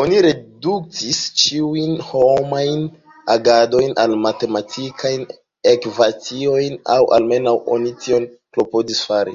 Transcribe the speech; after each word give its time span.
Oni 0.00 0.16
reduktis 0.24 1.20
ĉiujn 1.42 1.92
homajn 2.08 2.82
agadojn 3.36 3.96
al 4.06 4.18
matematikajn 4.26 5.26
ekvaciojn, 5.78 6.84
aŭ 7.00 7.02
almenaŭ 7.20 7.58
oni 7.78 7.98
tion 8.06 8.32
klopodis 8.56 9.10
fari. 9.12 9.30